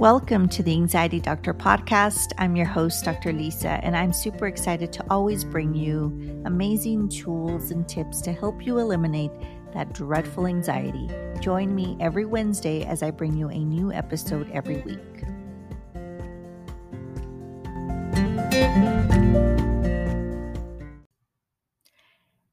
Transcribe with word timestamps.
Welcome 0.00 0.48
to 0.48 0.62
the 0.62 0.72
Anxiety 0.72 1.20
Doctor 1.20 1.52
podcast. 1.52 2.32
I'm 2.38 2.56
your 2.56 2.64
host, 2.64 3.04
Dr. 3.04 3.34
Lisa, 3.34 3.84
and 3.84 3.94
I'm 3.94 4.14
super 4.14 4.46
excited 4.46 4.94
to 4.94 5.04
always 5.10 5.44
bring 5.44 5.74
you 5.74 6.40
amazing 6.46 7.10
tools 7.10 7.70
and 7.70 7.86
tips 7.86 8.22
to 8.22 8.32
help 8.32 8.64
you 8.64 8.78
eliminate 8.78 9.30
that 9.74 9.92
dreadful 9.92 10.46
anxiety. 10.46 11.06
Join 11.40 11.74
me 11.74 11.98
every 12.00 12.24
Wednesday 12.24 12.82
as 12.84 13.02
I 13.02 13.10
bring 13.10 13.36
you 13.36 13.50
a 13.50 13.58
new 13.58 13.92
episode 13.92 14.50
every 14.52 14.78
week. 14.78 15.22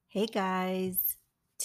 Hey 0.10 0.26
guys, 0.26 1.07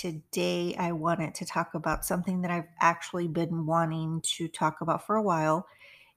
today 0.02 0.74
I 0.76 0.90
wanted 0.90 1.32
to 1.36 1.44
talk 1.44 1.74
about 1.74 2.04
something 2.04 2.42
that 2.42 2.50
I've 2.50 2.66
actually 2.80 3.28
been 3.28 3.66
wanting 3.66 4.20
to 4.36 4.48
talk 4.48 4.80
about 4.80 5.06
for 5.06 5.14
a 5.14 5.22
while. 5.22 5.68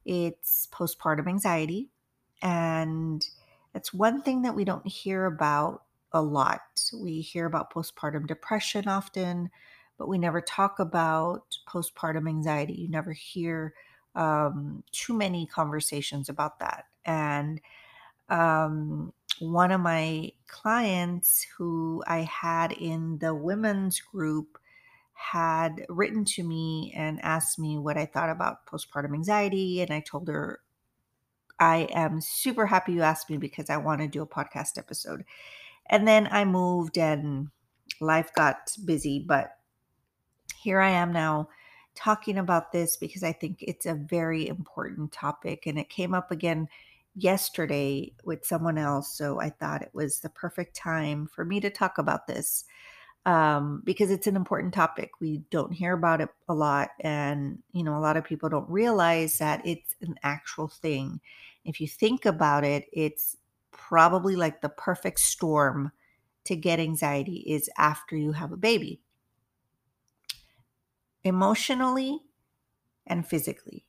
It's 0.06 0.68
postpartum 0.74 1.28
anxiety. 1.28 1.90
And 2.42 3.24
it's 3.76 3.94
one 3.94 4.24
thing 4.24 4.42
that 4.42 4.56
we 4.56 4.66
don't 4.66 4.88
hear 4.88 5.26
about 5.26 5.84
a 6.12 6.22
lot. 6.24 6.62
We 7.00 7.22
hear 7.22 7.46
about 7.46 7.72
postpartum 7.72 8.26
depression 8.26 8.88
often, 8.88 9.52
but 10.00 10.08
we 10.08 10.18
never 10.18 10.42
talk 10.42 10.80
about 10.80 11.44
postpartum 11.70 12.28
anxiety. 12.28 12.74
You 12.74 12.90
never 12.90 13.12
hear 13.12 13.76
um, 14.16 14.84
too 14.94 15.14
many 15.14 15.46
conversations 15.46 16.28
about 16.28 16.58
that. 16.58 16.86
And 17.06 17.62
um, 18.30 19.14
one 19.40 19.72
of 19.72 19.82
my 19.82 20.32
clients 20.48 21.46
who 21.58 22.04
I 22.08 22.20
had 22.20 22.72
in 22.72 23.18
the 23.20 23.34
women's 23.34 24.00
group 24.00 24.58
had 25.14 25.86
written 25.90 26.26
to 26.26 26.44
me 26.44 26.94
and 26.96 27.20
asked 27.24 27.58
me 27.58 27.78
what 27.78 27.98
I 27.98 28.06
thought 28.06 28.30
about 28.30 28.66
postpartum 28.66 29.14
anxiety. 29.14 29.82
And 29.82 29.92
I 29.92 30.02
told 30.02 30.28
her, 30.28 30.60
I 31.60 31.88
am 31.94 32.20
super 32.22 32.66
happy 32.66 32.94
you 32.94 33.02
asked 33.02 33.30
me 33.30 33.38
because 33.38 33.70
I 33.70 33.78
want 33.78 34.02
to 34.02 34.08
do 34.08 34.22
a 34.22 34.28
podcast 34.28 34.78
episode. 34.78 35.24
And 35.90 36.08
then 36.08 36.28
I 36.32 36.44
moved 36.46 36.98
and 36.98 37.50
life 38.02 38.34
got 38.36 38.72
busy. 38.84 39.24
But 39.26 39.52
here 40.62 40.80
I 40.80 40.90
am 40.90 41.14
now 41.14 41.50
talking 41.96 42.38
about 42.38 42.72
this 42.72 42.98
because 42.98 43.24
I 43.24 43.32
think 43.32 43.60
it's 43.62 43.86
a 43.86 43.94
very 43.94 44.48
important 44.48 45.12
topic. 45.12 45.66
And 45.66 45.80
it 45.80 45.90
came 45.90 46.14
up 46.14 46.32
again 46.32 46.68
yesterday 47.16 48.14
with 48.24 48.46
someone 48.46 48.78
else. 48.78 49.18
So 49.18 49.40
I 49.40 49.50
thought 49.50 49.82
it 49.82 49.92
was 49.94 50.20
the 50.20 50.30
perfect 50.30 50.76
time 50.76 51.28
for 51.28 51.46
me 51.46 51.60
to 51.62 51.70
talk 51.70 51.98
about 51.98 52.28
this 52.28 52.66
um, 53.26 53.82
because 53.84 54.12
it's 54.12 54.28
an 54.28 54.36
important 54.36 54.74
topic. 54.74 55.12
We 55.20 55.40
don't 55.50 55.74
hear 55.74 55.94
about 55.94 56.22
it 56.22 56.30
a 56.48 56.54
lot. 56.54 56.90
And, 57.00 57.60
you 57.72 57.84
know, 57.84 57.98
a 57.98 58.00
lot 58.00 58.18
of 58.18 58.24
people 58.24 58.50
don't 58.50 58.70
realize 58.70 59.38
that 59.40 59.66
it's 59.66 59.96
an 60.02 60.16
actual 60.24 60.68
thing. 60.68 61.20
If 61.64 61.82
you 61.82 61.88
think 61.88 62.26
about 62.26 62.64
it, 62.64 62.86
it's 62.94 63.38
probably 63.72 64.36
like 64.36 64.62
the 64.62 64.70
perfect 64.70 65.20
storm 65.20 65.92
to 66.46 66.56
get 66.56 66.80
anxiety 66.80 67.44
is 67.48 67.70
after 67.78 68.16
you 68.16 68.32
have 68.32 68.52
a 68.52 68.58
baby 68.58 69.02
emotionally 71.24 72.20
and 73.08 73.28
physically. 73.28 73.86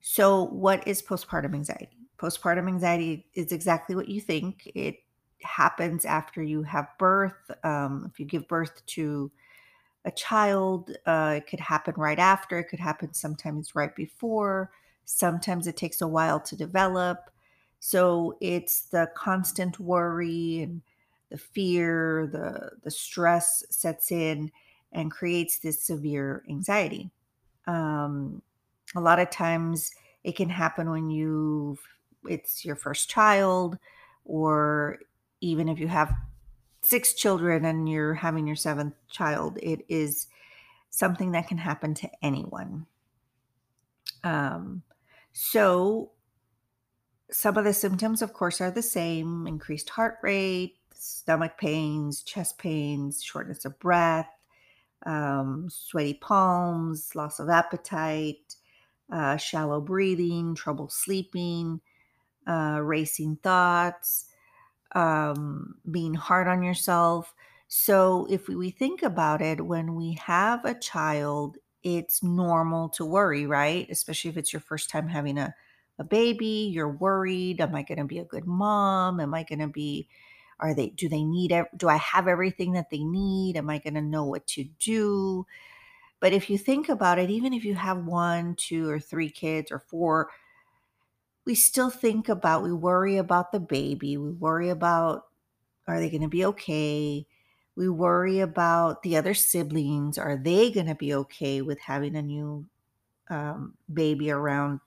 So, 0.00 0.44
what 0.44 0.86
is 0.86 1.02
postpartum 1.02 1.54
anxiety? 1.54 1.97
Postpartum 2.18 2.68
anxiety 2.68 3.26
is 3.34 3.52
exactly 3.52 3.94
what 3.94 4.08
you 4.08 4.20
think. 4.20 4.70
It 4.74 4.96
happens 5.42 6.04
after 6.04 6.42
you 6.42 6.62
have 6.64 6.88
birth. 6.98 7.50
Um, 7.62 8.10
if 8.10 8.18
you 8.18 8.26
give 8.26 8.48
birth 8.48 8.84
to 8.86 9.30
a 10.04 10.10
child, 10.10 10.96
uh, 11.06 11.34
it 11.36 11.46
could 11.46 11.60
happen 11.60 11.94
right 11.96 12.18
after, 12.18 12.58
it 12.58 12.64
could 12.64 12.80
happen 12.80 13.14
sometimes 13.14 13.74
right 13.74 13.94
before. 13.94 14.70
Sometimes 15.04 15.66
it 15.66 15.76
takes 15.76 16.00
a 16.00 16.08
while 16.08 16.40
to 16.40 16.56
develop. 16.56 17.30
So, 17.80 18.36
it's 18.40 18.82
the 18.82 19.08
constant 19.14 19.78
worry 19.78 20.62
and 20.62 20.82
the 21.30 21.38
fear, 21.38 22.28
the, 22.32 22.70
the 22.82 22.90
stress 22.90 23.64
sets 23.70 24.10
in 24.10 24.50
and 24.92 25.10
creates 25.10 25.58
this 25.58 25.82
severe 25.82 26.42
anxiety. 26.48 27.10
Um, 27.66 28.42
a 28.96 29.00
lot 29.00 29.18
of 29.18 29.30
times 29.30 29.92
it 30.24 30.36
can 30.36 30.48
happen 30.48 30.90
when 30.90 31.10
you 31.10 31.78
it's 32.28 32.64
your 32.64 32.76
first 32.76 33.08
child 33.08 33.78
or 34.24 34.98
even 35.40 35.68
if 35.68 35.78
you 35.78 35.88
have 35.88 36.12
six 36.82 37.14
children 37.14 37.64
and 37.64 37.88
you're 37.88 38.14
having 38.14 38.46
your 38.46 38.56
seventh 38.56 38.94
child 39.10 39.58
it 39.62 39.84
is 39.88 40.26
something 40.90 41.32
that 41.32 41.48
can 41.48 41.58
happen 41.58 41.94
to 41.94 42.10
anyone. 42.22 42.86
Um, 44.24 44.82
so 45.32 46.10
some 47.30 47.56
of 47.56 47.64
the 47.64 47.74
symptoms 47.74 48.22
of 48.22 48.32
course 48.32 48.60
are 48.60 48.70
the 48.70 48.82
same 48.82 49.46
increased 49.46 49.90
heart 49.90 50.18
rate 50.22 50.76
stomach 50.94 51.58
pains 51.58 52.22
chest 52.22 52.58
pains 52.58 53.22
shortness 53.22 53.66
of 53.66 53.78
breath 53.78 54.30
um, 55.04 55.68
sweaty 55.70 56.14
palms 56.14 57.14
loss 57.14 57.38
of 57.38 57.50
appetite 57.50 58.56
uh, 59.10 59.36
shallow 59.36 59.80
breathing, 59.80 60.54
trouble 60.54 60.88
sleeping, 60.88 61.80
uh, 62.48 62.80
racing 62.82 63.36
thoughts, 63.42 64.26
um, 64.94 65.74
being 65.90 66.14
hard 66.14 66.48
on 66.48 66.62
yourself. 66.62 67.34
So, 67.68 68.26
if 68.30 68.48
we 68.48 68.70
think 68.70 69.02
about 69.02 69.42
it, 69.42 69.64
when 69.64 69.94
we 69.94 70.14
have 70.14 70.64
a 70.64 70.78
child, 70.78 71.58
it's 71.82 72.22
normal 72.22 72.88
to 72.90 73.04
worry, 73.04 73.46
right? 73.46 73.86
Especially 73.90 74.30
if 74.30 74.36
it's 74.36 74.52
your 74.52 74.60
first 74.60 74.90
time 74.90 75.08
having 75.08 75.38
a, 75.38 75.54
a 75.98 76.04
baby, 76.04 76.70
you're 76.72 76.88
worried. 76.88 77.60
Am 77.60 77.74
I 77.74 77.82
going 77.82 77.98
to 77.98 78.04
be 78.04 78.18
a 78.18 78.24
good 78.24 78.46
mom? 78.46 79.20
Am 79.20 79.34
I 79.34 79.42
going 79.42 79.58
to 79.60 79.68
be, 79.68 80.08
are 80.60 80.74
they, 80.74 80.88
do 80.88 81.08
they 81.08 81.22
need, 81.22 81.52
do 81.76 81.88
I 81.88 81.96
have 81.96 82.26
everything 82.26 82.72
that 82.72 82.90
they 82.90 83.04
need? 83.04 83.56
Am 83.56 83.70
I 83.70 83.78
going 83.78 83.94
to 83.94 84.00
know 84.02 84.24
what 84.24 84.46
to 84.48 84.64
do? 84.78 85.46
But 86.20 86.32
if 86.32 86.50
you 86.50 86.58
think 86.58 86.88
about 86.88 87.18
it, 87.18 87.30
even 87.30 87.52
if 87.52 87.64
you 87.64 87.74
have 87.74 88.04
one, 88.04 88.54
two, 88.56 88.88
or 88.88 88.98
three 88.98 89.30
kids 89.30 89.70
or 89.70 89.78
four, 89.78 90.30
we 91.48 91.54
still 91.54 91.88
think 91.88 92.28
about, 92.28 92.62
we 92.62 92.74
worry 92.74 93.16
about 93.16 93.52
the 93.52 93.58
baby. 93.58 94.18
We 94.18 94.32
worry 94.32 94.68
about, 94.68 95.28
are 95.86 95.98
they 95.98 96.10
going 96.10 96.20
to 96.20 96.28
be 96.28 96.44
okay? 96.44 97.26
We 97.74 97.88
worry 97.88 98.40
about 98.40 99.02
the 99.02 99.16
other 99.16 99.32
siblings. 99.32 100.18
Are 100.18 100.36
they 100.36 100.70
going 100.70 100.88
to 100.88 100.94
be 100.94 101.14
okay 101.14 101.62
with 101.62 101.80
having 101.80 102.16
a 102.16 102.22
new 102.22 102.66
um, 103.30 103.72
baby 103.90 104.30
around? 104.30 104.80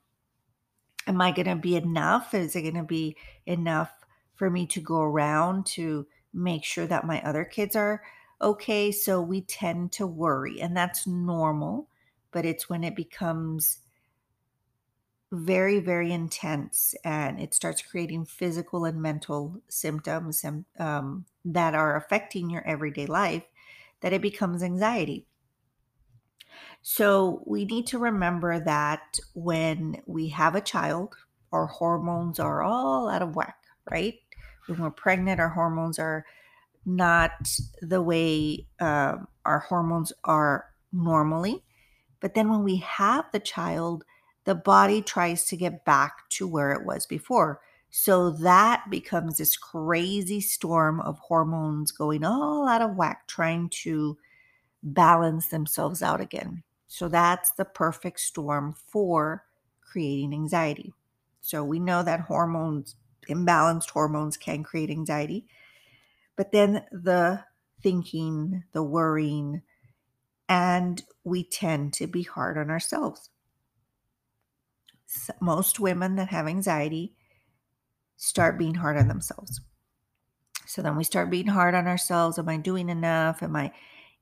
Am 1.08 1.20
I 1.20 1.32
going 1.32 1.48
to 1.48 1.56
be 1.56 1.74
enough? 1.74 2.32
Is 2.32 2.54
it 2.54 2.62
going 2.62 2.76
to 2.76 2.84
be 2.84 3.16
enough 3.46 3.90
for 4.36 4.48
me 4.48 4.64
to 4.66 4.80
go 4.80 5.00
around 5.00 5.66
to 5.66 6.06
make 6.32 6.62
sure 6.62 6.86
that 6.86 7.04
my 7.04 7.20
other 7.22 7.44
kids 7.44 7.74
are 7.74 8.04
okay, 8.40 8.92
so 8.92 9.20
we 9.20 9.40
tend 9.40 9.90
to 9.92 10.06
worry, 10.06 10.60
and 10.60 10.76
that's 10.76 11.08
normal, 11.08 11.88
but 12.30 12.46
it's 12.46 12.68
when 12.68 12.84
it 12.84 12.94
becomes 12.94 13.78
very, 15.32 15.80
very 15.80 16.12
intense 16.12 16.94
and 17.04 17.40
it 17.40 17.54
starts 17.54 17.80
creating 17.80 18.26
physical 18.26 18.84
and 18.84 19.00
mental 19.00 19.62
symptoms 19.66 20.44
um, 20.78 21.24
that 21.42 21.74
are 21.74 21.96
affecting 21.96 22.50
your 22.50 22.64
everyday 22.66 23.06
life 23.06 23.42
that 24.02 24.12
it 24.12 24.20
becomes 24.20 24.62
anxiety. 24.62 25.26
So, 26.82 27.42
we 27.46 27.64
need 27.64 27.86
to 27.88 27.98
remember 27.98 28.60
that 28.60 29.18
when 29.34 30.02
we 30.04 30.28
have 30.28 30.54
a 30.54 30.60
child, 30.60 31.14
our 31.52 31.66
hormones 31.66 32.38
are 32.38 32.62
all 32.62 33.08
out 33.08 33.22
of 33.22 33.34
whack, 33.34 33.56
right? 33.90 34.16
When 34.66 34.80
we're 34.80 34.90
pregnant, 34.90 35.40
our 35.40 35.48
hormones 35.48 35.98
are 35.98 36.26
not 36.84 37.30
the 37.80 38.02
way 38.02 38.66
um, 38.80 39.28
our 39.44 39.60
hormones 39.60 40.12
are 40.24 40.66
normally. 40.92 41.62
But 42.20 42.34
then 42.34 42.50
when 42.50 42.64
we 42.64 42.76
have 42.76 43.26
the 43.32 43.40
child, 43.40 44.04
the 44.44 44.54
body 44.54 45.02
tries 45.02 45.44
to 45.46 45.56
get 45.56 45.84
back 45.84 46.28
to 46.30 46.46
where 46.48 46.72
it 46.72 46.84
was 46.84 47.06
before. 47.06 47.60
So 47.90 48.30
that 48.30 48.88
becomes 48.90 49.36
this 49.38 49.56
crazy 49.56 50.40
storm 50.40 51.00
of 51.00 51.18
hormones 51.18 51.92
going 51.92 52.24
all 52.24 52.66
out 52.66 52.82
of 52.82 52.96
whack, 52.96 53.26
trying 53.28 53.68
to 53.82 54.16
balance 54.82 55.48
themselves 55.48 56.02
out 56.02 56.20
again. 56.20 56.62
So 56.88 57.08
that's 57.08 57.52
the 57.52 57.64
perfect 57.64 58.20
storm 58.20 58.74
for 58.86 59.44
creating 59.80 60.32
anxiety. 60.32 60.92
So 61.40 61.62
we 61.64 61.78
know 61.78 62.02
that 62.02 62.20
hormones, 62.20 62.96
imbalanced 63.28 63.90
hormones, 63.90 64.36
can 64.36 64.62
create 64.62 64.90
anxiety. 64.90 65.46
But 66.36 66.52
then 66.52 66.84
the 66.90 67.44
thinking, 67.82 68.64
the 68.72 68.82
worrying, 68.82 69.62
and 70.48 71.02
we 71.24 71.44
tend 71.44 71.92
to 71.94 72.06
be 72.06 72.22
hard 72.22 72.56
on 72.56 72.70
ourselves. 72.70 73.28
Most 75.40 75.80
women 75.80 76.16
that 76.16 76.28
have 76.28 76.46
anxiety 76.46 77.14
start 78.16 78.58
being 78.58 78.74
hard 78.74 78.96
on 78.96 79.08
themselves. 79.08 79.60
So 80.66 80.80
then 80.80 80.96
we 80.96 81.04
start 81.04 81.30
being 81.30 81.48
hard 81.48 81.74
on 81.74 81.86
ourselves. 81.86 82.38
Am 82.38 82.48
I 82.48 82.56
doing 82.56 82.88
enough? 82.88 83.42
Am 83.42 83.54
I, 83.56 83.72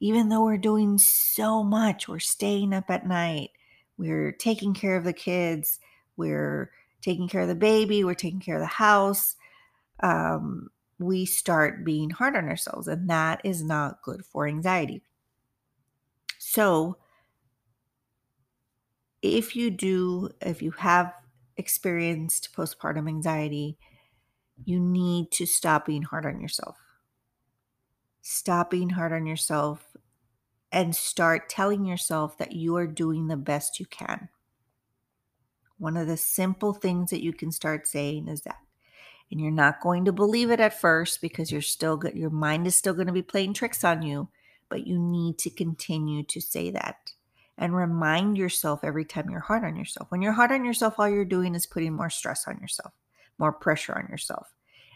even 0.00 0.28
though 0.28 0.42
we're 0.42 0.56
doing 0.56 0.98
so 0.98 1.62
much, 1.62 2.08
we're 2.08 2.18
staying 2.18 2.72
up 2.72 2.90
at 2.90 3.06
night, 3.06 3.50
we're 3.98 4.32
taking 4.32 4.74
care 4.74 4.96
of 4.96 5.04
the 5.04 5.12
kids, 5.12 5.78
we're 6.16 6.72
taking 7.02 7.28
care 7.28 7.42
of 7.42 7.48
the 7.48 7.54
baby, 7.54 8.02
we're 8.02 8.14
taking 8.14 8.40
care 8.40 8.56
of 8.56 8.62
the 8.62 8.66
house, 8.66 9.36
um, 10.02 10.70
we 10.98 11.24
start 11.24 11.84
being 11.84 12.10
hard 12.10 12.36
on 12.36 12.48
ourselves, 12.48 12.88
and 12.88 13.08
that 13.10 13.40
is 13.44 13.62
not 13.62 14.02
good 14.02 14.24
for 14.24 14.46
anxiety. 14.46 15.02
So, 16.38 16.96
if 19.22 19.54
you 19.54 19.70
do, 19.70 20.30
if 20.40 20.62
you 20.62 20.70
have 20.72 21.12
experienced 21.56 22.54
postpartum 22.56 23.08
anxiety, 23.08 23.76
you 24.64 24.80
need 24.80 25.30
to 25.32 25.46
stop 25.46 25.86
being 25.86 26.02
hard 26.02 26.26
on 26.26 26.40
yourself. 26.40 26.76
Stop 28.22 28.70
being 28.70 28.90
hard 28.90 29.12
on 29.12 29.26
yourself 29.26 29.96
and 30.72 30.94
start 30.94 31.48
telling 31.48 31.84
yourself 31.84 32.38
that 32.38 32.52
you 32.52 32.76
are 32.76 32.86
doing 32.86 33.26
the 33.26 33.36
best 33.36 33.80
you 33.80 33.86
can. 33.86 34.28
One 35.78 35.96
of 35.96 36.06
the 36.06 36.16
simple 36.16 36.74
things 36.74 37.10
that 37.10 37.22
you 37.22 37.32
can 37.32 37.50
start 37.50 37.86
saying 37.86 38.28
is 38.28 38.42
that. 38.42 38.58
And 39.30 39.40
you're 39.40 39.52
not 39.52 39.80
going 39.80 40.06
to 40.06 40.12
believe 40.12 40.50
it 40.50 40.60
at 40.60 40.78
first 40.78 41.20
because 41.20 41.52
you're 41.52 41.62
still 41.62 41.96
good, 41.96 42.16
your 42.16 42.30
mind 42.30 42.66
is 42.66 42.74
still 42.74 42.94
going 42.94 43.06
to 43.06 43.12
be 43.12 43.22
playing 43.22 43.54
tricks 43.54 43.84
on 43.84 44.02
you, 44.02 44.28
but 44.68 44.86
you 44.86 44.98
need 44.98 45.38
to 45.38 45.50
continue 45.50 46.24
to 46.24 46.40
say 46.40 46.70
that 46.72 47.12
and 47.60 47.76
remind 47.76 48.38
yourself 48.38 48.80
every 48.82 49.04
time 49.04 49.28
you're 49.28 49.38
hard 49.38 49.64
on 49.64 49.76
yourself. 49.76 50.10
When 50.10 50.22
you're 50.22 50.32
hard 50.32 50.50
on 50.50 50.64
yourself, 50.64 50.94
all 50.98 51.08
you're 51.08 51.26
doing 51.26 51.54
is 51.54 51.66
putting 51.66 51.92
more 51.92 52.08
stress 52.08 52.48
on 52.48 52.58
yourself, 52.58 52.92
more 53.38 53.52
pressure 53.52 53.96
on 53.96 54.08
yourself. 54.08 54.48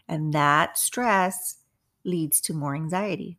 And 0.09 0.33
that 0.33 0.79
stress 0.79 1.59
leads 2.05 2.41
to 2.41 2.55
more 2.55 2.75
anxiety. 2.75 3.39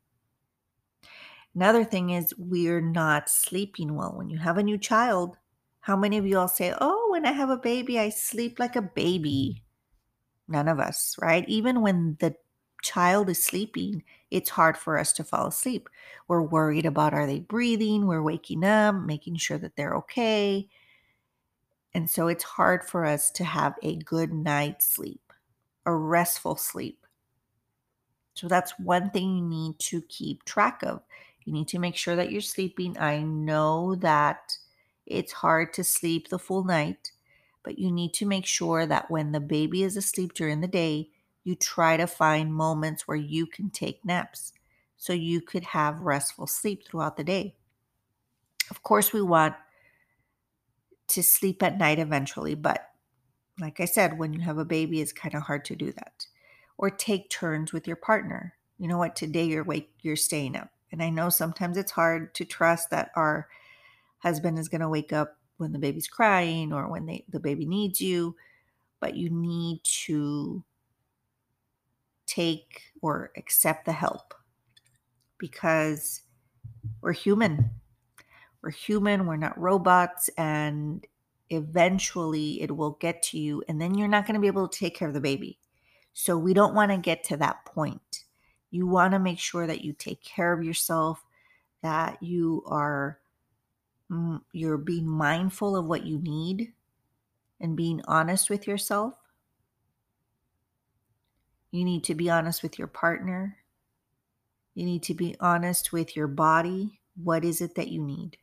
Another 1.55 1.83
thing 1.83 2.11
is 2.11 2.35
we're 2.37 2.81
not 2.81 3.27
sleeping 3.27 3.95
well. 3.95 4.13
When 4.15 4.29
you 4.29 4.37
have 4.37 4.59
a 4.59 4.63
new 4.63 4.77
child, 4.77 5.37
how 5.79 5.95
many 5.95 6.17
of 6.17 6.27
you 6.27 6.37
all 6.37 6.47
say, 6.47 6.73
Oh, 6.79 7.07
when 7.11 7.25
I 7.25 7.31
have 7.31 7.49
a 7.49 7.57
baby, 7.57 7.99
I 7.99 8.09
sleep 8.09 8.59
like 8.59 8.75
a 8.75 8.81
baby? 8.81 9.63
None 10.47 10.67
of 10.67 10.79
us, 10.79 11.15
right? 11.19 11.47
Even 11.47 11.81
when 11.81 12.17
the 12.19 12.35
child 12.85 13.29
is 13.29 13.43
sleeping, 13.43 14.03
it's 14.31 14.49
hard 14.49 14.77
for 14.77 14.97
us 14.97 15.11
to 15.13 15.23
fall 15.23 15.47
asleep. 15.47 15.89
We're 16.27 16.41
worried 16.41 16.85
about 16.85 17.13
are 17.13 17.25
they 17.25 17.39
breathing? 17.39 18.05
We're 18.05 18.21
waking 18.21 18.63
up, 18.63 18.95
making 18.95 19.37
sure 19.37 19.57
that 19.57 19.75
they're 19.75 19.95
okay. 19.95 20.69
And 21.93 22.09
so 22.09 22.27
it's 22.27 22.43
hard 22.43 22.83
for 22.83 23.05
us 23.05 23.31
to 23.31 23.43
have 23.43 23.75
a 23.81 23.95
good 23.95 24.31
night's 24.33 24.85
sleep, 24.85 25.33
a 25.85 25.93
restful 25.93 26.57
sleep. 26.57 27.05
So 28.35 28.47
that's 28.47 28.77
one 28.77 29.09
thing 29.11 29.37
you 29.37 29.43
need 29.43 29.79
to 29.79 30.01
keep 30.01 30.43
track 30.43 30.83
of. 30.83 31.01
You 31.45 31.53
need 31.53 31.69
to 31.69 31.79
make 31.79 31.95
sure 31.95 32.15
that 32.15 32.31
you're 32.31 32.41
sleeping. 32.41 32.97
I 32.99 33.21
know 33.21 33.95
that 33.95 34.57
it's 35.05 35.31
hard 35.31 35.73
to 35.73 35.83
sleep 35.83 36.27
the 36.27 36.39
full 36.39 36.63
night, 36.63 37.11
but 37.63 37.79
you 37.79 37.91
need 37.91 38.13
to 38.15 38.25
make 38.25 38.45
sure 38.45 38.85
that 38.85 39.09
when 39.09 39.31
the 39.31 39.39
baby 39.39 39.83
is 39.83 39.95
asleep 39.95 40.33
during 40.33 40.61
the 40.61 40.67
day, 40.67 41.11
you 41.45 41.55
try 41.55 41.95
to 41.95 42.07
find 42.07 42.53
moments 42.53 43.07
where 43.07 43.15
you 43.15 43.45
can 43.45 43.69
take 43.69 44.03
naps 44.03 44.51
so 44.97 45.13
you 45.13 45.39
could 45.39 45.63
have 45.63 46.01
restful 46.01 46.47
sleep 46.47 46.85
throughout 46.85 47.15
the 47.15 47.23
day. 47.23 47.55
Of 48.71 48.81
course, 48.81 49.13
we 49.13 49.21
want 49.21 49.53
to 51.09 51.21
sleep 51.21 51.61
at 51.61 51.77
night 51.77 51.99
eventually, 51.99 52.55
but 52.55 52.89
like 53.61 53.79
I 53.79 53.85
said, 53.85 54.17
when 54.17 54.33
you 54.33 54.41
have 54.41 54.57
a 54.57 54.65
baby, 54.65 54.99
it's 54.99 55.13
kind 55.13 55.35
of 55.35 55.43
hard 55.43 55.63
to 55.65 55.75
do 55.75 55.91
that. 55.93 56.25
Or 56.77 56.89
take 56.89 57.29
turns 57.29 57.71
with 57.71 57.87
your 57.87 57.95
partner. 57.95 58.55
You 58.79 58.87
know 58.87 58.97
what? 58.97 59.15
Today 59.15 59.45
you're 59.45 59.63
wake, 59.63 59.91
you're 60.01 60.15
staying 60.15 60.57
up, 60.57 60.69
and 60.91 61.01
I 61.01 61.09
know 61.09 61.29
sometimes 61.29 61.77
it's 61.77 61.91
hard 61.91 62.33
to 62.35 62.43
trust 62.43 62.89
that 62.89 63.11
our 63.15 63.47
husband 64.17 64.57
is 64.57 64.67
going 64.67 64.81
to 64.81 64.89
wake 64.89 65.13
up 65.13 65.37
when 65.57 65.71
the 65.71 65.79
baby's 65.79 66.07
crying 66.07 66.73
or 66.73 66.89
when 66.89 67.05
they, 67.05 67.23
the 67.29 67.39
baby 67.39 67.65
needs 67.65 68.01
you, 68.01 68.35
but 68.99 69.15
you 69.15 69.29
need 69.29 69.81
to 69.83 70.63
take 72.25 72.81
or 73.01 73.31
accept 73.37 73.85
the 73.85 73.91
help 73.91 74.33
because 75.37 76.21
we're 77.01 77.13
human. 77.13 77.71
We're 78.61 78.71
human, 78.71 79.27
we're 79.27 79.35
not 79.35 79.59
robots, 79.59 80.29
and 80.37 81.05
eventually 81.49 82.61
it 82.61 82.75
will 82.75 82.97
get 82.99 83.21
to 83.23 83.37
you, 83.37 83.63
and 83.67 83.79
then 83.79 83.95
you're 83.95 84.07
not 84.07 84.25
going 84.25 84.33
to 84.33 84.41
be 84.41 84.47
able 84.47 84.67
to 84.67 84.79
take 84.79 84.95
care 84.95 85.07
of 85.07 85.13
the 85.13 85.21
baby. 85.21 85.59
So, 86.13 86.37
we 86.37 86.53
don't 86.53 86.73
want 86.73 86.91
to 86.91 86.97
get 86.97 87.23
to 87.25 87.37
that 87.37 87.65
point. 87.65 88.23
You 88.71 88.87
want 88.87 89.13
to 89.13 89.19
make 89.19 89.37
sure 89.37 89.67
that 89.67 89.83
you 89.83 89.93
take 89.93 90.23
care 90.23 90.51
of 90.53 90.63
yourself, 90.63 91.23
that 91.83 92.23
you 92.23 92.63
are 92.65 93.19
mm, 94.11 94.41
you're 94.51 94.77
being 94.77 95.07
mindful 95.07 95.75
of 95.75 95.85
what 95.85 96.05
you 96.05 96.19
need 96.19 96.73
and 97.59 97.77
being 97.77 98.01
honest 98.07 98.49
with 98.49 98.67
yourself 98.67 99.13
you 101.75 101.85
need 101.85 102.03
to 102.05 102.15
be 102.15 102.29
honest 102.29 102.63
with 102.63 102.79
your 102.79 102.87
partner. 102.87 103.57
You 104.73 104.85
need 104.85 105.03
to 105.03 105.13
be 105.13 105.35
honest 105.39 105.91
with 105.91 106.15
your 106.15 106.27
body. 106.27 106.99
What 107.21 107.45
is 107.45 107.61
it 107.61 107.75
that 107.75 107.89
you 107.89 108.01
need? 108.01 108.37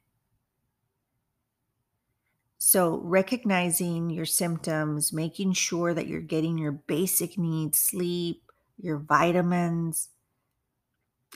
So, 2.58 3.00
recognizing 3.02 4.08
your 4.11 4.25
symptoms, 4.25 5.12
making 5.12 5.55
sure 5.55 5.93
that 5.94 6.06
you're 6.06 6.20
getting 6.20 6.58
your 6.58 6.73
basic 6.73 7.37
needs 7.37 7.79
sleep, 7.79 8.52
your 8.79 8.99
vitamins. 8.99 10.11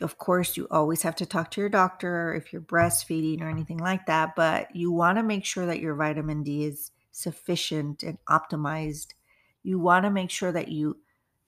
Of 0.00 0.18
course, 0.18 0.56
you 0.56 0.68
always 0.70 1.02
have 1.02 1.16
to 1.16 1.26
talk 1.26 1.50
to 1.52 1.60
your 1.60 1.68
doctor 1.68 2.34
if 2.34 2.52
you're 2.52 2.62
breastfeeding 2.62 3.40
or 3.40 3.48
anything 3.48 3.78
like 3.78 4.06
that, 4.06 4.36
but 4.36 4.74
you 4.74 4.92
want 4.92 5.18
to 5.18 5.24
make 5.24 5.44
sure 5.44 5.66
that 5.66 5.80
your 5.80 5.94
vitamin 5.94 6.42
D 6.42 6.64
is 6.64 6.92
sufficient 7.10 8.02
and 8.02 8.18
optimized. 8.28 9.14
You 9.62 9.78
want 9.78 10.04
to 10.04 10.10
make 10.10 10.30
sure 10.30 10.52
that 10.52 10.68
you 10.68 10.98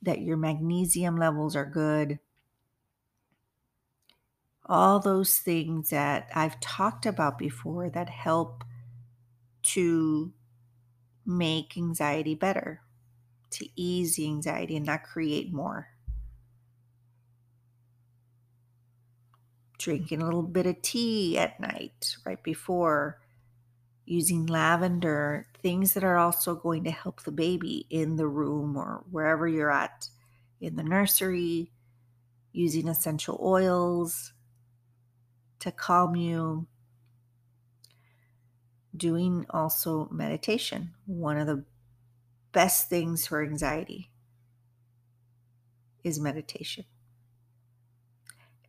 that 0.03 0.21
your 0.21 0.37
magnesium 0.37 1.17
levels 1.17 1.57
are 1.57 1.65
good. 1.65 2.19
All 4.67 5.01
those 5.01 5.39
things 5.39 5.91
that 5.91 6.29
I've 6.35 6.61
talked 6.61 7.07
about 7.07 7.39
before 7.39 7.89
that 7.91 8.09
help 8.09 8.65
to 9.63 10.33
make 11.25 11.77
anxiety 11.77 12.35
better, 12.35 12.83
to 13.51 13.69
ease 13.77 14.17
the 14.17 14.27
anxiety 14.27 14.77
and 14.77 14.87
not 14.87 15.05
create 15.05 15.53
more. 15.53 15.89
Drinking 19.79 20.21
a 20.21 20.25
little 20.25 20.43
bit 20.43 20.67
of 20.67 20.83
tea 20.83 21.39
at 21.39 21.61
night 21.61 22.17
right 22.25 22.43
before 22.43 23.21
using 24.09 24.47
lavender, 24.47 25.47
things 25.63 25.93
that 25.93 26.03
are 26.03 26.17
also 26.17 26.55
going 26.55 26.85
to 26.85 26.91
help 26.91 27.23
the 27.23 27.33
baby 27.33 27.87
in 27.91 28.17
the 28.17 28.27
room 28.27 28.77
or 28.77 29.05
wherever 29.11 29.47
you're 29.47 29.71
at 29.71 30.09
in 30.61 30.77
the 30.77 30.83
nursery, 30.83 31.71
using 32.53 32.89
essential 32.89 33.39
oils 33.43 34.33
to 35.61 35.71
calm 35.71 36.17
you, 36.17 36.67
doing 38.97 39.45
also 39.51 40.09
meditation, 40.11 40.95
one 41.07 41.37
of 41.37 41.47
the 41.47 41.65
best 42.53 42.89
things 42.89 43.27
for 43.27 43.43
anxiety 43.43 44.11
is 46.03 46.19
meditation. 46.19 46.85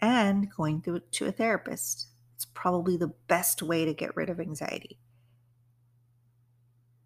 And 0.01 0.51
going 0.51 0.81
to, 0.81 1.00
to 1.00 1.25
a 1.27 1.31
therapist. 1.31 2.08
It's 2.36 2.46
probably 2.46 2.98
the 2.98 3.13
best 3.27 3.62
way 3.62 3.86
to 3.86 3.93
get 3.93 4.15
rid 4.15 4.29
of 4.29 4.39
anxiety. 4.39 4.98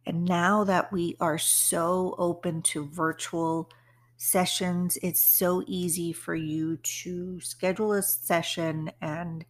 And 0.05 0.25
now 0.25 0.63
that 0.65 0.91
we 0.91 1.15
are 1.19 1.37
so 1.37 2.15
open 2.17 2.61
to 2.63 2.85
virtual 2.87 3.69
sessions, 4.17 4.97
it's 5.01 5.21
so 5.21 5.63
easy 5.65 6.11
for 6.11 6.35
you 6.35 6.77
to 6.77 7.39
schedule 7.39 7.93
a 7.93 8.01
session 8.01 8.91
and 9.01 9.45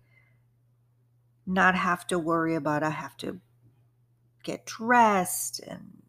not 1.46 1.76
have 1.76 2.08
to 2.08 2.20
worry 2.20 2.56
about 2.56 2.84
I 2.84 2.92
have 2.92 3.18
to 3.18 3.40
get 4.44 4.66
dressed 4.66 5.60
and 5.60 6.04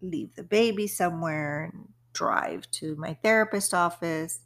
leave 0.00 0.34
the 0.34 0.42
baby 0.42 0.86
somewhere 0.86 1.70
and 1.72 1.88
drive 2.12 2.70
to 2.72 2.96
my 2.96 3.14
therapist 3.22 3.74
office. 3.74 4.40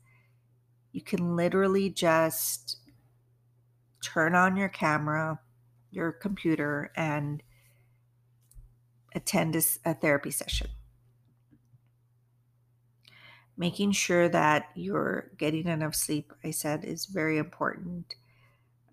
You 0.92 1.02
can 1.02 1.36
literally 1.36 1.90
just 1.90 2.78
turn 4.02 4.34
on 4.34 4.56
your 4.56 4.68
camera, 4.68 5.38
your 5.90 6.12
computer, 6.12 6.90
and 6.96 7.42
attend 9.14 9.56
a, 9.56 9.62
a 9.84 9.94
therapy 9.94 10.30
session. 10.30 10.68
Making 13.56 13.92
sure 13.92 14.28
that 14.28 14.70
you're 14.74 15.30
getting 15.36 15.66
enough 15.66 15.94
sleep, 15.94 16.32
I 16.42 16.50
said, 16.50 16.84
is 16.84 17.06
very 17.06 17.38
important. 17.38 18.14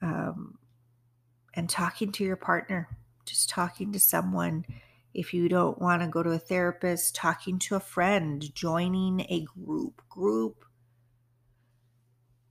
Um, 0.02 0.58
and 1.54 1.70
talking 1.70 2.12
to 2.14 2.24
your 2.24 2.36
partner, 2.36 2.90
just 3.26 3.50
talking 3.50 3.92
to 3.94 4.00
someone. 4.00 4.66
If 5.14 5.34
you 5.34 5.50
don't 5.50 5.82
want 5.82 6.02
to 6.02 6.08
go 6.08 6.22
to 6.22 6.32
a 6.32 6.40
therapist, 6.40 7.16
talking 7.16 7.58
to 7.60 7.76
a 7.76 7.80
friend, 7.80 8.54
joining 8.54 9.22
a 9.22 9.46
group. 9.66 10.02
Group 10.10 10.66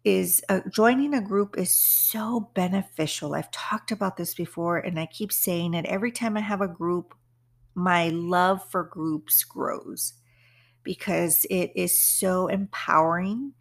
is 0.06 0.40
uh, 0.48 0.60
joining 0.70 1.14
a 1.14 1.20
group 1.20 1.58
is 1.58 1.74
so 1.74 2.48
beneficial. 2.54 3.34
I've 3.34 3.50
talked 3.50 3.90
about 3.90 4.16
this 4.16 4.34
before 4.34 4.78
and 4.78 5.00
I 5.00 5.06
keep 5.06 5.32
saying 5.32 5.74
it 5.74 5.84
every 5.86 6.12
time 6.12 6.36
I 6.36 6.40
have 6.40 6.60
a 6.60 6.68
group, 6.68 7.12
my 7.76 8.08
love 8.08 8.68
for 8.70 8.82
groups 8.82 9.44
grows 9.44 10.14
because 10.82 11.46
it 11.50 11.70
is 11.76 11.98
so 11.98 12.48
empowering. 12.48 13.52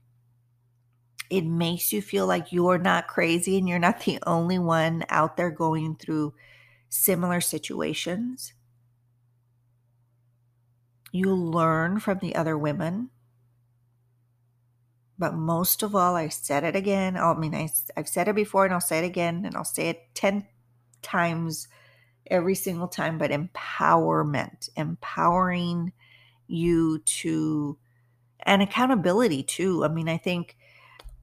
It 1.29 1.45
makes 1.45 1.91
you 1.91 2.01
feel 2.01 2.25
like 2.25 2.51
you're 2.51 2.77
not 2.77 3.07
crazy 3.07 3.57
and 3.57 3.69
you're 3.69 3.77
not 3.77 4.01
the 4.01 4.19
only 4.25 4.57
one 4.57 5.03
out 5.09 5.37
there 5.37 5.51
going 5.51 5.95
through 5.95 6.33
similar 6.89 7.41
situations. 7.41 8.53
You 11.11 11.33
learn 11.33 11.99
from 11.99 12.19
the 12.19 12.35
other 12.35 12.57
women 12.57 13.09
but 15.17 15.33
most 15.33 15.81
of 15.81 15.95
all, 15.95 16.15
I 16.15 16.27
said 16.27 16.63
it 16.63 16.75
again. 16.75 17.15
I 17.15 17.33
mean, 17.35 17.55
I, 17.55 17.69
I've 17.95 18.09
said 18.09 18.27
it 18.27 18.35
before 18.35 18.65
and 18.65 18.73
I'll 18.73 18.81
say 18.81 18.99
it 18.99 19.05
again 19.05 19.45
and 19.45 19.55
I'll 19.55 19.63
say 19.63 19.89
it 19.89 20.01
10 20.13 20.45
times 21.01 21.67
every 22.27 22.55
single 22.55 22.87
time, 22.87 23.17
but 23.17 23.31
empowerment, 23.31 24.69
empowering 24.75 25.93
you 26.47 26.99
to, 26.99 27.77
and 28.41 28.61
accountability 28.61 29.43
too. 29.43 29.83
I 29.83 29.87
mean, 29.87 30.09
I 30.09 30.17
think 30.17 30.57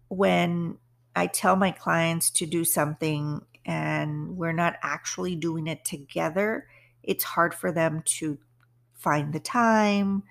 when 0.08 0.78
I 1.14 1.26
tell 1.26 1.56
my 1.56 1.70
clients 1.70 2.30
to 2.30 2.46
do 2.46 2.64
something 2.64 3.42
and 3.64 4.36
we're 4.36 4.52
not 4.52 4.76
actually 4.82 5.36
doing 5.36 5.66
it 5.66 5.84
together, 5.84 6.66
it's 7.02 7.24
hard 7.24 7.54
for 7.54 7.72
them 7.72 8.02
to 8.04 8.38
find 8.94 9.32
the 9.32 9.40
time, 9.40 10.22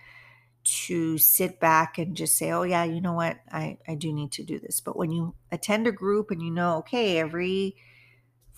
to 0.64 1.18
sit 1.18 1.60
back 1.60 1.98
and 1.98 2.16
just 2.16 2.38
say, 2.38 2.52
oh, 2.52 2.64
yeah, 2.64 2.84
you 2.84 3.02
know 3.02 3.14
what? 3.14 3.38
I, 3.52 3.78
I 3.88 3.96
do 3.96 4.14
need 4.14 4.32
to 4.34 4.44
do 4.44 4.60
this. 4.60 4.80
But 4.80 4.96
when 4.96 5.12
you 5.12 5.34
attend 5.52 5.88
a 5.88 5.92
group 5.92 6.32
and 6.32 6.42
you 6.42 6.52
know, 6.52 6.78
okay, 6.78 7.18
every 7.18 7.76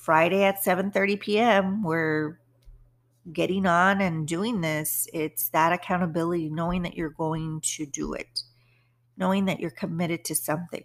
Friday 0.03 0.43
at 0.43 0.61
7:30 0.61 1.19
p.m. 1.21 1.81
we're 1.81 2.37
getting 3.31 3.65
on 3.65 4.01
and 4.01 4.27
doing 4.27 4.59
this, 4.59 5.07
it's 5.13 5.47
that 5.49 5.71
accountability, 5.71 6.49
knowing 6.49 6.81
that 6.81 6.95
you're 6.95 7.09
going 7.09 7.61
to 7.61 7.85
do 7.85 8.11
it, 8.11 8.41
knowing 9.15 9.45
that 9.45 9.61
you're 9.61 9.71
committed 9.71 10.25
to 10.25 10.35
something. 10.35 10.83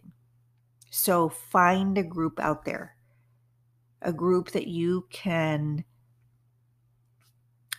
So 0.91 1.29
find 1.29 1.99
a 1.99 2.05
group 2.05 2.39
out 2.39 2.65
there, 2.65 2.95
a 4.01 4.13
group 4.13 4.53
that 4.53 4.69
you 4.69 5.09
can 5.11 5.85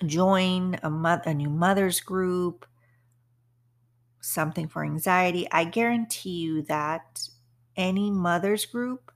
join, 0.06 0.78
a, 0.84 0.90
mo- 0.90 1.22
a 1.26 1.34
new 1.34 1.50
mother's 1.50 2.02
group, 2.02 2.66
something 4.20 4.68
for 4.68 4.84
anxiety, 4.84 5.48
I 5.54 5.64
guarantee 5.64 6.38
you 6.42 6.64
that 6.64 7.30
any 7.78 8.12
mother's 8.12 8.66
group 8.66 9.14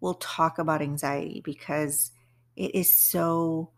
will 0.00 0.14
talk 0.14 0.58
about 0.58 0.82
anxiety 0.82 1.40
because 1.44 2.12
it 2.56 2.74
is 2.74 2.92
so 2.92 3.70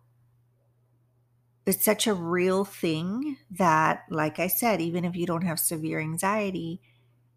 it's 1.67 1.85
such 1.85 2.07
a 2.07 2.15
real 2.15 2.65
thing 2.65 3.37
that 3.51 4.05
like 4.11 4.39
I 4.39 4.49
said, 4.49 4.81
even 4.81 5.05
if 5.05 5.15
you 5.15 5.27
don't 5.27 5.45
have 5.45 5.61
severe 5.61 6.01
anxiety, 6.01 6.81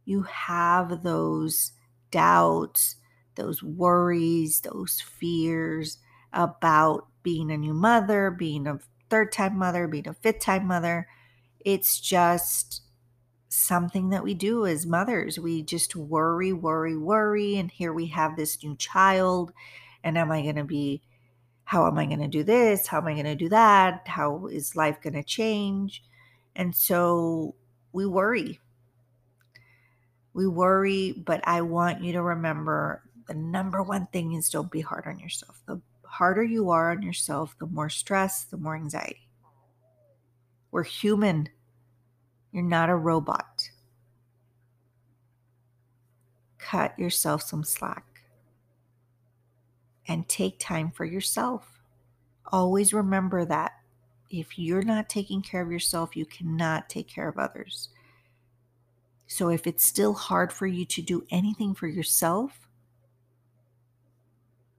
you 0.06 0.24
have 0.24 1.04
those 1.04 1.74
doubts, 2.12 2.96
those 3.36 3.62
worries, 3.62 4.62
those 4.62 5.02
fears 5.02 6.00
about 6.34 7.08
being 7.24 7.52
a 7.52 7.58
new 7.58 7.74
mother, 7.74 8.32
being 8.32 8.68
a 8.68 8.80
third 9.10 9.32
time 9.32 9.58
mother, 9.58 9.88
being 9.88 10.08
a 10.08 10.14
fifth 10.14 10.40
time 10.40 10.68
mother. 10.68 11.08
It's 11.60 12.00
just 12.00 12.82
something 13.56 14.10
that 14.10 14.24
we 14.24 14.34
do 14.34 14.66
as 14.66 14.86
mothers. 14.86 15.40
We 15.40 15.64
just 15.64 15.96
worry, 15.96 16.54
worry, 16.54 16.98
worry. 16.98 17.58
And 17.58 17.72
here 17.72 17.94
we 17.94 18.08
have 18.08 18.36
this 18.36 18.64
new 18.64 18.76
child. 18.76 19.52
And 20.04 20.18
am 20.18 20.32
I 20.32 20.42
going 20.42 20.56
to 20.56 20.64
be, 20.64 21.02
how 21.64 21.88
am 21.88 21.98
I 21.98 22.06
going 22.06 22.20
to 22.20 22.28
do 22.28 22.44
this? 22.44 22.88
How 22.88 23.00
am 23.00 23.08
I 23.08 23.14
going 23.14 23.26
to 23.26 23.36
do 23.36 23.50
that? 23.50 24.08
How 24.08 24.48
is 24.48 24.76
life 24.76 25.02
going 25.02 25.14
to 25.14 25.24
change? 25.24 26.04
And 26.56 26.76
so 26.76 27.56
we 27.92 28.06
worry. 28.06 28.60
We 30.34 30.48
worry, 30.48 31.14
but 31.26 31.42
I 31.48 31.62
want 31.62 32.04
you 32.04 32.14
to 32.14 32.22
remember 32.22 33.02
the 33.28 33.34
number 33.34 33.82
one 33.82 34.08
thing 34.08 34.34
is 34.34 34.50
don't 34.50 34.72
be 34.72 34.82
hard 34.82 35.06
on 35.08 35.18
yourself. 35.18 35.62
The 35.66 35.82
harder 36.04 36.44
you 36.44 36.70
are 36.70 36.92
on 36.92 37.02
yourself, 37.02 37.56
the 37.60 37.66
more 37.68 37.90
stress, 37.90 38.44
the 38.44 38.58
more 38.58 38.76
anxiety. 38.76 39.28
We're 40.72 40.84
human 40.84 41.50
you're 42.56 42.64
not 42.64 42.90
a 42.90 42.96
robot. 42.96 43.70
Cut 46.58 46.98
yourself 46.98 47.42
some 47.42 47.66
slack 47.66 48.22
and 50.08 50.26
take 50.30 50.58
time 50.58 50.90
for 50.90 51.04
yourself. 51.04 51.82
Always 52.54 52.94
remember 52.94 53.44
that 53.44 53.74
if 54.30 54.58
you're 54.58 54.84
not 54.84 55.10
taking 55.10 55.42
care 55.42 55.62
of 55.64 55.70
yourself, 55.70 56.16
you 56.16 56.26
cannot 56.26 56.88
take 56.88 57.10
care 57.10 57.28
of 57.28 57.38
others. 57.38 57.90
So 59.28 59.50
if 59.50 59.68
it's 59.68 59.86
still 59.86 60.14
hard 60.14 60.54
for 60.54 60.66
you 60.66 60.86
to 60.86 61.02
do 61.02 61.26
anything 61.30 61.76
for 61.76 61.88
yourself, 61.88 62.70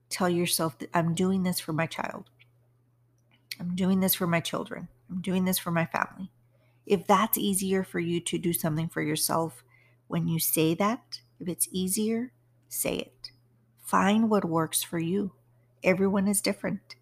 tell 0.09 0.29
yourself 0.29 0.79
that 0.79 0.89
I'm 0.95 1.13
doing 1.13 1.43
this 1.43 1.59
for 1.59 1.73
my 1.73 1.85
child. 1.85 2.31
I'm 3.59 3.75
doing 3.75 3.99
this 3.99 4.15
for 4.15 4.25
my 4.25 4.39
children. 4.39 4.87
I'm 5.11 5.21
doing 5.21 5.45
this 5.45 5.59
for 5.59 5.69
my 5.69 5.85
family. 5.85 6.31
If 6.87 7.05
that's 7.05 7.37
easier 7.37 7.83
for 7.83 7.99
you 7.99 8.21
to 8.21 8.37
do 8.37 8.53
something 8.53 8.87
for 8.87 9.01
yourself 9.01 9.63
when 10.07 10.29
you 10.29 10.39
say 10.39 10.73
that, 10.75 11.19
if 11.37 11.49
it's 11.49 11.67
easier, 11.71 12.31
say 12.69 12.95
it. 12.95 13.31
Find 13.83 14.29
what 14.29 14.45
works 14.45 14.83
for 14.83 14.97
you. 14.97 15.33
Everyone 15.83 16.27
is 16.29 16.41
different. 16.41 16.95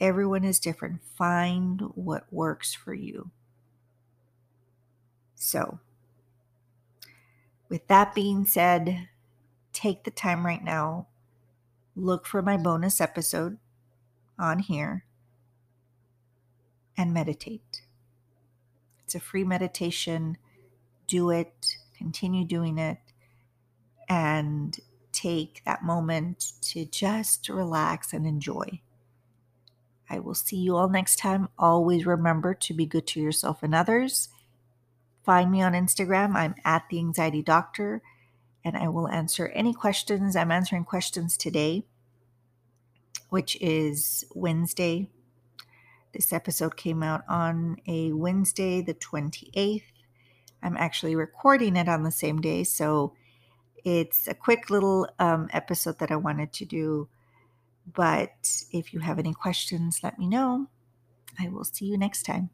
Everyone 0.00 0.42
is 0.42 0.58
different. 0.58 1.02
Find 1.16 1.82
what 1.94 2.32
works 2.32 2.74
for 2.74 2.94
you. 2.94 3.30
So, 5.34 5.80
with 7.68 7.86
that 7.88 8.14
being 8.14 8.46
said, 8.46 9.08
take 9.74 10.04
the 10.04 10.10
time 10.10 10.46
right 10.46 10.64
now, 10.64 11.08
look 11.94 12.26
for 12.26 12.40
my 12.40 12.56
bonus 12.56 13.00
episode 13.00 13.58
on 14.38 14.60
here, 14.60 15.04
and 16.96 17.12
meditate. 17.12 17.83
It's 19.14 19.22
a 19.22 19.28
free 19.28 19.44
meditation. 19.44 20.38
Do 21.06 21.30
it, 21.30 21.76
continue 21.96 22.44
doing 22.44 22.78
it, 22.78 22.98
and 24.08 24.76
take 25.12 25.62
that 25.64 25.84
moment 25.84 26.54
to 26.62 26.84
just 26.84 27.48
relax 27.48 28.12
and 28.12 28.26
enjoy. 28.26 28.80
I 30.10 30.18
will 30.18 30.34
see 30.34 30.56
you 30.56 30.74
all 30.74 30.88
next 30.88 31.20
time. 31.20 31.48
Always 31.56 32.06
remember 32.06 32.54
to 32.54 32.74
be 32.74 32.86
good 32.86 33.06
to 33.08 33.20
yourself 33.20 33.62
and 33.62 33.72
others. 33.72 34.30
Find 35.22 35.48
me 35.48 35.62
on 35.62 35.74
Instagram. 35.74 36.34
I'm 36.34 36.56
at 36.64 36.88
the 36.90 36.98
anxiety 36.98 37.40
doctor, 37.40 38.02
and 38.64 38.76
I 38.76 38.88
will 38.88 39.06
answer 39.06 39.46
any 39.54 39.74
questions. 39.74 40.34
I'm 40.34 40.50
answering 40.50 40.82
questions 40.82 41.36
today, 41.36 41.84
which 43.28 43.56
is 43.60 44.24
Wednesday, 44.34 45.08
this 46.14 46.32
episode 46.32 46.76
came 46.76 47.02
out 47.02 47.22
on 47.28 47.76
a 47.86 48.12
Wednesday, 48.12 48.80
the 48.80 48.94
28th. 48.94 49.82
I'm 50.62 50.76
actually 50.78 51.14
recording 51.14 51.76
it 51.76 51.88
on 51.88 52.04
the 52.04 52.10
same 52.10 52.40
day. 52.40 52.64
So 52.64 53.12
it's 53.84 54.26
a 54.26 54.34
quick 54.34 54.70
little 54.70 55.06
um, 55.18 55.48
episode 55.52 55.98
that 55.98 56.10
I 56.10 56.16
wanted 56.16 56.54
to 56.54 56.64
do. 56.64 57.08
But 57.92 58.62
if 58.72 58.94
you 58.94 59.00
have 59.00 59.18
any 59.18 59.34
questions, 59.34 60.00
let 60.02 60.18
me 60.18 60.26
know. 60.26 60.68
I 61.38 61.48
will 61.48 61.64
see 61.64 61.84
you 61.84 61.98
next 61.98 62.22
time. 62.22 62.48